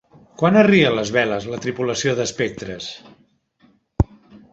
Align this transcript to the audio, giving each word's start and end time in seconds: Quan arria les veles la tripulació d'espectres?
Quan 0.41 0.55
arria 0.59 0.93
les 0.99 1.11
veles 1.17 1.45
la 1.51 1.59
tripulació 1.65 2.15
d'espectres? 2.21 2.89